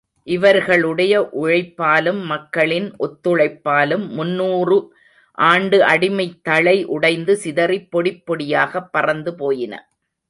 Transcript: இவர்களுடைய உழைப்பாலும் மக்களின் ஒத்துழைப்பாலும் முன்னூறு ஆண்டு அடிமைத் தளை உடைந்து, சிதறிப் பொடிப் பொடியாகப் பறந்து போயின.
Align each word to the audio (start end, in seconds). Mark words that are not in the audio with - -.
இவர்களுடைய 0.27 1.29
உழைப்பாலும் 1.33 2.21
மக்களின் 2.25 2.95
ஒத்துழைப்பாலும் 2.99 4.07
முன்னூறு 4.09 4.77
ஆண்டு 5.37 5.79
அடிமைத் 5.85 6.41
தளை 6.41 6.83
உடைந்து, 6.87 7.35
சிதறிப் 7.43 7.89
பொடிப் 7.91 8.23
பொடியாகப் 8.27 8.89
பறந்து 8.91 9.33
போயின. 9.35 9.73